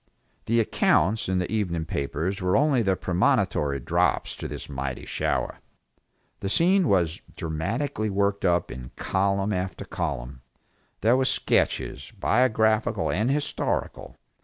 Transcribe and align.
The 0.45 0.59
accounts 0.59 1.29
in 1.29 1.37
the 1.37 1.51
evening 1.51 1.85
papers 1.85 2.41
were 2.41 2.57
only 2.57 2.81
the 2.81 2.95
premonitory 2.95 3.79
drops 3.79 4.35
to 4.37 4.47
this 4.47 4.67
mighty 4.67 5.05
shower. 5.05 5.59
The 6.39 6.49
scene 6.49 6.87
was 6.87 7.21
dramatically 7.37 8.09
worked 8.09 8.43
up 8.43 8.71
in 8.71 8.89
column 8.95 9.53
after 9.53 9.85
column. 9.85 10.41
There 11.01 11.15
were 11.17 11.25
sketches, 11.25 12.11
biographical 12.19 13.11
and 13.11 13.29
historical. 13.29 14.17